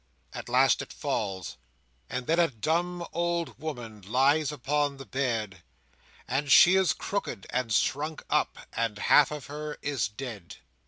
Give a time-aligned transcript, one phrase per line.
[0.33, 1.57] At last it falls;
[2.09, 5.61] and then a dumb old woman lies upon the bed,
[6.27, 10.55] and she is crooked and shrunk up, and half of her is dead.